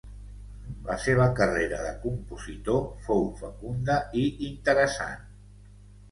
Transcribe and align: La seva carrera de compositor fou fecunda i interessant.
La 0.85 0.93
seva 1.01 1.25
carrera 1.39 1.81
de 1.81 1.91
compositor 2.05 2.79
fou 3.09 3.21
fecunda 3.41 3.99
i 4.23 4.25
interessant. 4.49 5.29